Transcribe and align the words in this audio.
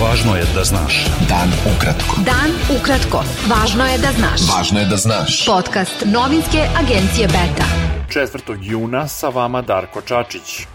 Važno 0.00 0.32
je 0.36 0.44
da 0.54 0.62
znaš. 0.64 1.04
Dan 1.28 1.50
ukratko. 1.68 2.22
Dan 2.24 2.54
ukratko. 2.72 3.18
Važno 3.50 3.84
je 3.84 3.98
da 3.98 4.12
znaš. 4.16 4.44
Važno 4.48 4.80
je 4.80 4.86
da 4.88 4.96
znaš. 4.96 5.34
Podcast 5.46 6.04
novinske 6.06 6.62
agencije 6.80 7.26
Beta. 7.28 7.66
4. 8.08 8.56
juna 8.62 9.02
sa 9.08 9.28
vama 9.28 9.60
Darko 9.62 10.00
Čačić. 10.00 10.66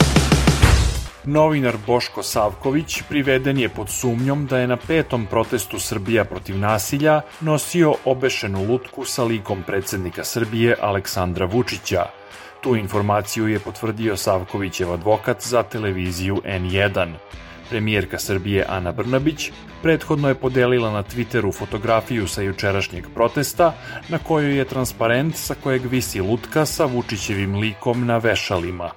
Novinar 1.23 1.77
Boško 1.88 2.23
Savković 2.23 3.01
priveden 3.09 3.57
je 3.57 3.70
pod 3.70 3.89
sumnjom 3.89 4.46
da 4.46 4.59
je 4.59 4.68
na 4.68 4.77
petom 4.77 5.26
protestu 5.26 5.80
Srbija 5.80 6.26
protiv 6.26 6.60
nasilja 6.60 7.21
nosio 7.42 7.96
obešenu 8.05 8.64
lutku 8.64 9.05
sa 9.05 9.23
likom 9.23 9.64
predsednika 9.64 10.23
Srbije 10.23 10.76
Aleksandra 10.82 11.46
Vučića. 11.46 12.05
Tu 12.62 12.76
informaciju 12.76 13.48
je 13.48 13.60
potvrdio 13.60 14.18
Savkovićev 14.18 14.94
advokat 14.94 15.42
za 15.42 15.64
televiziju 15.64 16.42
N1. 16.46 17.14
Premijerka 17.70 18.20
Srbije 18.20 18.66
Ana 18.70 18.91
Brnabić 18.91 19.52
prethodno 19.82 20.28
je 20.28 20.36
podelila 20.36 20.92
na 20.92 21.04
Twitteru 21.04 21.54
fotografiju 21.54 22.28
sa 22.28 22.41
jučerašnjeg 22.41 23.05
protesta 23.14 23.74
na 24.10 24.18
kojoj 24.18 24.57
je 24.57 24.65
transparent 24.65 25.36
sa 25.36 25.55
kojeg 25.64 25.86
visi 25.86 26.21
lutka 26.21 26.65
sa 26.65 26.86
Vučićevim 26.86 27.55
likom 27.55 28.05
na 28.05 28.18
vešalima. 28.18 28.89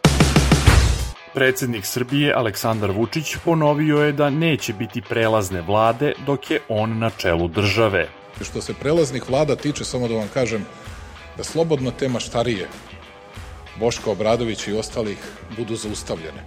Predsednik 1.34 1.84
Srbije 1.86 2.32
Aleksandar 2.34 2.91
Vučić 2.91 3.36
ponovio 3.44 3.98
je 3.98 4.12
da 4.12 4.30
neće 4.30 4.72
biti 4.72 5.02
prelazne 5.02 5.60
vlade 5.60 6.12
dok 6.27 6.50
je 6.50 6.60
on 6.69 6.98
na 6.98 7.10
čelu 7.10 7.48
države. 7.48 8.08
Što 8.41 8.60
se 8.60 8.74
prelaznih 8.74 9.30
vlada 9.30 9.56
tiče, 9.56 9.84
samo 9.84 10.08
da 10.08 10.14
vam 10.14 10.28
kažem 10.34 10.64
da 11.36 11.44
slobodno 11.44 11.91
te 11.91 12.08
maštarije 12.08 12.69
Boška 13.77 14.10
Obradovića 14.10 14.70
i 14.70 14.74
ostalih 14.74 15.19
budu 15.56 15.77
zaustavljene 15.77 16.42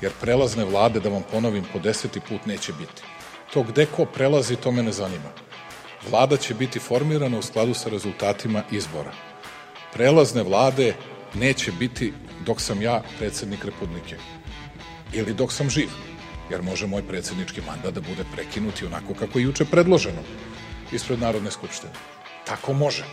jer 0.00 0.12
prelazne 0.20 0.64
vlade, 0.64 1.00
da 1.00 1.08
vam 1.08 1.22
ponovim 1.32 1.64
po 1.72 1.78
deseti 1.78 2.20
put, 2.20 2.46
neće 2.46 2.72
biti. 2.72 3.02
To 3.52 3.62
gde 3.62 3.86
ko 3.86 4.04
prelazi, 4.04 4.56
to 4.56 4.72
me 4.72 4.82
ne 4.82 4.92
zanima. 4.92 5.30
Vlada 6.10 6.36
će 6.36 6.54
biti 6.54 6.78
formirana 6.78 7.38
u 7.38 7.42
skladu 7.42 7.74
sa 7.74 7.88
rezultatima 7.88 8.62
izbora. 8.70 9.12
Prelazne 9.92 10.42
vlade 10.42 10.94
neće 11.34 11.72
biti 11.72 12.12
dok 12.46 12.60
sam 12.60 12.82
ja 12.82 13.02
predsednik 13.18 13.64
Republike. 13.64 14.16
Ili 15.12 15.34
dok 15.34 15.52
sam 15.52 15.70
živ. 15.70 15.88
Jer 16.50 16.62
može 16.62 16.86
moj 16.86 17.02
predsednički 17.08 17.60
mandat 17.66 17.94
da 17.94 18.00
bude 18.00 18.24
prekinut 18.34 18.82
i 18.82 18.86
onako 18.86 19.14
kako 19.14 19.38
je 19.38 19.42
juče 19.42 19.64
predloženo 19.64 20.22
ispred 20.92 21.20
Narodne 21.20 21.50
skupštine. 21.50 21.92
Tako 22.46 22.72
može 22.72 23.04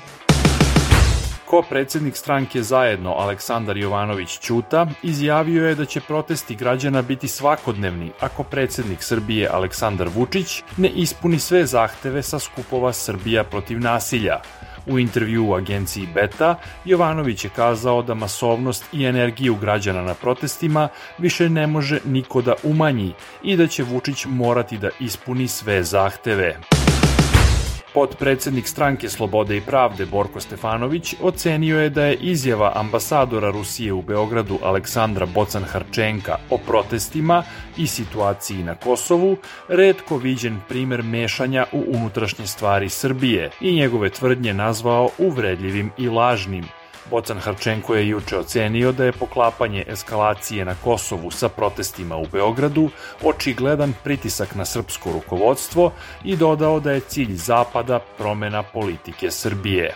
ko 1.54 1.62
predsednik 1.62 2.16
stranke 2.18 2.64
Zajedno 2.64 3.12
Aleksandar 3.12 3.78
Jovanović 3.78 4.40
Ćuta 4.40 4.88
izjavio 5.04 5.68
je 5.68 5.76
da 5.76 5.86
će 5.86 6.02
protesti 6.02 6.56
građana 6.56 7.02
biti 7.02 7.28
svakodnevni 7.28 8.12
ako 8.20 8.44
predsednik 8.44 9.04
Srbije 9.04 9.50
Aleksandar 9.50 10.09
Vučić 10.16 10.64
ne 10.78 10.90
ispuni 10.90 11.40
sve 11.40 11.66
zahteve 11.66 12.24
sa 12.24 12.40
skupova 12.40 12.94
Srbija 12.94 13.44
protiv 13.44 13.80
nasilja. 13.80 14.40
U 14.88 15.00
intervju 15.00 15.46
u 15.48 15.54
agenciji 15.54 16.08
Beta, 16.14 16.56
Jovanović 16.86 17.44
je 17.44 17.50
kazao 17.56 18.02
da 18.02 18.14
masovnost 18.14 18.86
i 18.94 19.06
energiju 19.06 19.56
građana 19.56 20.02
na 20.02 20.14
protestima 20.14 20.88
više 21.18 21.50
ne 21.50 21.68
može 21.68 22.00
niko 22.06 22.42
da 22.42 22.56
umanji 22.64 23.14
i 23.44 23.58
da 23.58 23.68
će 23.68 23.84
Vučić 23.84 24.26
morati 24.26 24.78
da 24.78 24.90
ispuni 25.00 25.48
sve 25.48 25.84
zahteve. 25.84 26.58
Podpredsednik 27.94 28.68
stranke 28.68 29.10
Slobode 29.10 29.58
i 29.58 29.62
pravde 29.62 30.06
Borko 30.06 30.40
Stefanović 30.40 31.16
ocenio 31.22 31.80
je 31.80 31.90
da 31.90 32.06
je 32.06 32.16
izjava 32.16 32.72
ambasadora 32.76 33.52
Rusije 33.52 33.94
u 33.94 34.02
Beogradu 34.02 34.60
Aleksandra 34.64 35.26
Bocan-Harčenka 35.26 36.36
o 36.50 36.58
protestima 36.58 37.44
i 37.78 37.88
situaciji 37.88 38.64
na 38.64 38.76
Kosovu 38.76 39.38
redko 39.68 40.18
viđen 40.18 40.60
primer 40.70 41.04
mešanja 41.04 41.66
u 41.72 41.84
unutrašnje 41.88 42.48
stvari 42.48 42.90
Srbije 42.90 43.50
i 43.62 43.76
njegove 43.76 44.10
tvrdnje 44.10 44.54
nazvao 44.54 45.10
uvredljivim 45.18 45.92
i 45.98 46.10
lažnim– 46.10 46.66
Bocan 47.09 47.38
Harčenko 47.38 47.96
je 47.96 48.08
juče 48.08 48.38
ocenio 48.38 48.91
da 48.91 49.06
je 49.06 49.12
poklapanje 49.12 49.84
eskalacije 49.88 50.66
na 50.66 50.75
Kosovu 50.84 51.31
sa 51.31 51.50
protestima 51.50 52.18
u 52.18 52.25
Beogradu 52.31 52.90
očigledan 53.24 53.94
pritisak 54.03 54.56
na 54.56 54.66
srpsko 54.66 55.12
rukovodstvo 55.12 55.91
i 56.24 56.36
dodao 56.36 56.80
da 56.80 56.91
je 56.91 57.00
cilj 57.00 57.34
Zapada 57.36 58.00
promena 58.18 58.64
politike 58.64 59.31
Srbije. 59.31 59.94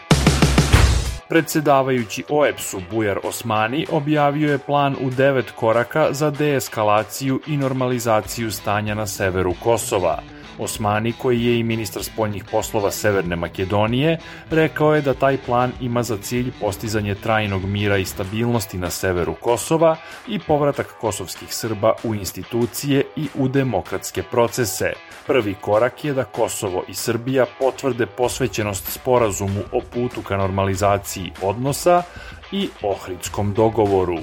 Predsedavajući 1.29 2.23
OEPS-u 2.29 2.81
Bujar 2.91 3.19
Osmani 3.23 3.85
objavio 3.91 4.51
je 4.51 4.57
plan 4.57 4.95
u 5.01 5.09
devet 5.09 5.51
koraka 5.51 6.07
za 6.11 6.29
deeskalaciju 6.31 7.41
i 7.47 7.57
normalizaciju 7.57 8.51
stanja 8.51 8.95
na 8.95 9.07
severu 9.07 9.53
Kosova– 9.63 10.19
Osmani, 10.59 11.13
koji 11.13 11.43
je 11.45 11.59
i 11.59 11.63
ministar 11.63 12.03
spoljnih 12.03 12.43
poslova 12.51 12.91
Severne 12.91 13.35
Makedonije, 13.35 14.17
rekao 14.49 14.95
je 14.95 15.01
da 15.01 15.13
taj 15.13 15.37
plan 15.37 15.71
ima 15.81 16.03
za 16.03 16.17
cilj 16.17 16.51
postizanje 16.61 17.15
trajnog 17.15 17.65
mira 17.65 17.97
i 17.97 18.05
stabilnosti 18.05 18.77
na 18.77 18.89
severu 18.89 19.33
Kosova 19.33 19.95
i 20.27 20.39
povratak 20.39 20.87
kosovskih 21.01 21.53
Srba 21.53 21.93
u 22.03 22.15
institucije 22.15 23.03
i 23.15 23.27
u 23.35 23.47
demokratske 23.47 24.23
procese. 24.23 24.93
Prvi 25.27 25.55
korak 25.61 26.05
je 26.05 26.13
da 26.13 26.23
Kosovo 26.23 26.83
i 26.87 26.93
Srbija 26.93 27.45
potvrde 27.59 28.05
posvećenost 28.05 28.91
sporazumu 28.91 29.61
o 29.71 29.81
putu 29.93 30.21
ka 30.21 30.37
normalizaciji 30.37 31.31
odnosa 31.41 32.03
i 32.51 32.69
Ohridskom 32.81 33.53
dogovoru. 33.53 34.17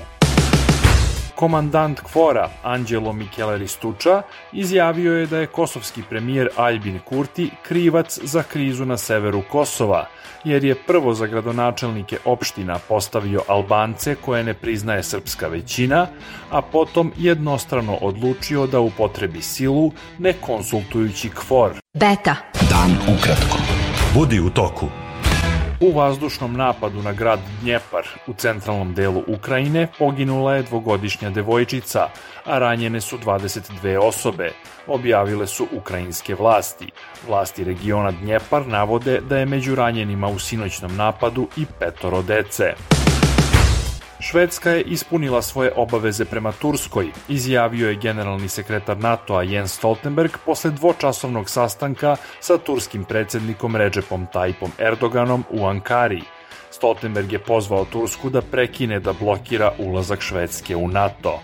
Komandant 1.45 2.01
KFOR-a 2.01 2.49
Anđelo 2.63 3.13
Micheleri 3.13 3.69
Stuča 3.69 4.23
izjavio 4.53 5.19
je 5.19 5.27
da 5.27 5.39
je 5.39 5.47
kosovski 5.47 6.03
premijer 6.09 6.49
Albin 6.57 6.99
Kurti 7.05 7.51
krivac 7.63 8.19
za 8.23 8.43
krizu 8.43 8.85
na 8.85 8.97
severu 8.97 9.43
Kosova, 9.51 10.07
jer 10.45 10.65
je 10.65 10.75
prvo 10.75 11.15
za 11.15 11.27
gradonačelnike 11.27 12.19
opština 12.25 12.79
postavio 12.89 13.43
Albance 13.49 14.15
koje 14.15 14.45
ne 14.45 14.55
priznaje 14.55 15.03
srpska 15.03 15.49
većina, 15.49 16.07
a 16.51 16.63
potom 16.63 17.13
jednostrano 17.17 17.95
odlučio 17.95 18.67
da 18.67 18.81
upotrebi 18.81 19.43
silu 19.43 19.93
ne 20.19 20.33
konsultujući 20.33 21.29
KFOR. 21.29 21.73
Beta. 21.95 22.37
Dan 22.71 23.17
ukratko. 23.17 23.59
Budi 24.15 24.41
u 24.41 24.51
toku. 24.51 25.04
U 25.81 25.93
vazdušnom 25.93 26.57
napadu 26.57 27.03
na 27.03 27.13
grad 27.13 27.41
Dnjepar 27.61 28.09
u 28.27 28.33
centralnom 28.33 28.95
delu 28.95 29.23
Ukrajine 29.27 29.89
poginula 29.99 30.55
je 30.55 30.63
dvogodišnja 30.63 31.31
devojčica, 31.31 32.09
a 32.45 32.59
ranjene 32.59 33.01
su 33.01 33.19
22 33.19 33.99
osobe, 33.99 34.51
objavile 34.87 35.47
su 35.47 35.67
ukrajinske 35.73 36.35
vlasti. 36.35 36.91
Vlasti 37.29 37.65
regiona 37.65 38.11
Dnjepar 38.11 38.67
navode 38.67 39.21
da 39.21 39.39
je 39.39 39.47
među 39.47 39.75
ranjenima 39.75 40.29
u 40.29 40.39
sinoćnom 40.39 40.97
napadu 40.97 41.49
i 41.57 41.67
petoro 41.79 42.23
dece. 42.23 42.75
Švedska 44.21 44.71
je 44.71 44.83
ispunila 44.83 45.43
svoje 45.43 45.73
obaveze 45.77 46.25
prema 46.25 46.53
Turskoj, 46.53 47.11
izjavio 47.29 47.89
je 47.89 47.95
generalni 47.95 48.49
sekretar 48.49 48.97
NATO-a 48.99 49.43
Jens 49.43 49.73
Stoltenberg 49.73 50.31
posle 50.45 50.71
dvočasovnog 50.71 51.51
sastanka 51.51 52.17
sa 52.41 52.59
turskim 52.59 53.05
predsednikom 53.05 53.77
Recepom 53.77 54.27
Tayyipom 54.35 54.71
Erdoganom 54.79 55.45
u 55.51 55.67
Ankari. 55.67 56.23
Stoltenberg 56.71 57.33
je 57.33 57.39
pozvao 57.39 57.85
Tursku 57.85 58.31
da 58.31 58.43
prekine 58.43 59.01
da 59.01 59.13
blokira 59.13 59.73
ulazak 59.79 60.21
Švedske 60.21 60.77
u 60.77 60.89
NATO. 60.89 61.41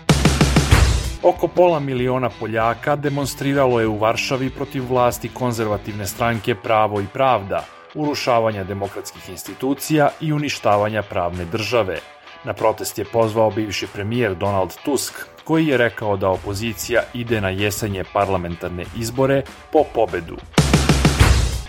Oko 1.23 1.47
pola 1.47 1.79
miliona 1.79 2.29
Poljaka 2.39 2.95
demonstriralo 2.95 3.79
je 3.79 3.87
u 3.87 3.97
Varšavi 3.97 4.49
protiv 4.49 4.83
vlasti 4.89 5.29
konzervativne 5.29 6.07
stranke 6.07 6.55
Pravo 6.55 7.01
i 7.01 7.05
pravda, 7.13 7.65
urušavanja 7.95 8.63
demokratskih 8.63 9.29
institucija 9.29 10.09
i 10.21 10.33
uništavanja 10.33 11.03
pravne 11.03 11.45
države– 11.45 11.99
Na 12.43 12.53
protest 12.53 12.97
je 12.97 13.05
pozvao 13.05 13.51
bivši 13.51 13.87
premijer 13.93 14.35
Donald 14.35 14.75
Tusk, 14.85 15.13
koji 15.43 15.67
je 15.67 15.77
rekao 15.77 16.17
da 16.17 16.29
opozicija 16.29 17.01
ide 17.13 17.41
na 17.41 17.49
jesenje 17.49 18.03
parlamentarne 18.13 18.85
izbore 18.97 19.43
po 19.71 19.83
pobedu. 19.93 20.37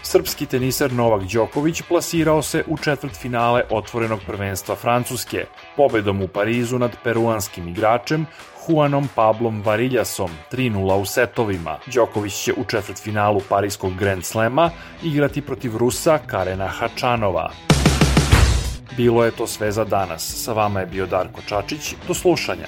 Srpski 0.02 0.46
tenisar 0.46 0.92
Novak 0.92 1.22
Đoković 1.22 1.82
plasirao 1.88 2.42
se 2.42 2.64
u 2.66 2.76
četvrt 2.76 3.16
finale 3.16 3.62
otvorenog 3.70 4.20
prvenstva 4.26 4.76
Francuske, 4.76 5.44
pobedom 5.76 6.22
u 6.22 6.28
Parizu 6.28 6.78
nad 6.78 6.96
peruanskim 7.04 7.68
igračem 7.68 8.26
Juanom 8.68 9.08
Pablom 9.14 9.62
Variljasom 9.62 10.30
3-0 10.52 10.94
u 10.94 11.04
setovima. 11.04 11.78
Đoković 11.94 12.34
će 12.34 12.52
u 12.52 12.64
četvrt 12.64 13.02
finalu 13.02 13.40
Parijskog 13.48 13.94
Grand 13.94 14.24
Slema 14.24 14.70
igrati 15.02 15.40
protiv 15.40 15.76
Rusa 15.76 16.18
Karena 16.26 16.66
Hačanova. 16.66 17.71
Bilo 18.96 19.24
je 19.24 19.30
to 19.30 19.46
sve 19.46 19.72
za 19.72 19.84
danas. 19.84 20.44
Sa 20.44 20.52
vama 20.52 20.80
je 20.80 20.86
bio 20.86 21.06
Darko 21.06 21.40
Čačić. 21.48 21.94
Do 22.08 22.14
slušanja. 22.14 22.66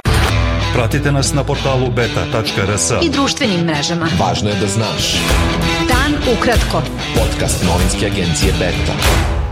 Pratite 0.75 1.13
nas 1.13 1.35
na 1.35 1.45
portalu 1.45 1.91
beta.rs 1.91 2.91
i 3.03 3.11
društvenim 3.11 3.61
mrežama. 3.61 4.09
Važno 4.19 4.51
je 4.51 4.57
da 4.61 4.67
znaš. 4.67 5.17
Dan 5.89 6.35
ukratko. 6.39 6.83
Podcast 7.15 7.65
novinske 7.65 8.07
agencije 8.07 8.53
Beta. 8.59 9.44